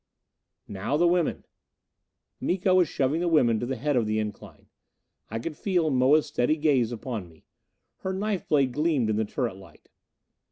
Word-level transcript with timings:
"Now 0.67 0.97
the 0.97 1.05
women." 1.07 1.45
Miko 2.39 2.73
was 2.73 2.87
shoving 2.89 3.21
the 3.21 3.27
women 3.27 3.59
to 3.59 3.67
the 3.67 3.75
head 3.75 3.95
of 3.95 4.07
the 4.07 4.17
incline. 4.17 4.65
I 5.29 5.37
could 5.37 5.55
feel 5.55 5.91
Moa's 5.91 6.25
steady 6.25 6.57
gaze 6.57 6.91
upon 6.91 7.29
me. 7.29 7.45
Her 7.97 8.11
knife 8.11 8.47
blade 8.47 8.71
gleamed 8.73 9.11
in 9.11 9.15
the 9.15 9.25
turret 9.25 9.57
light. 9.57 9.89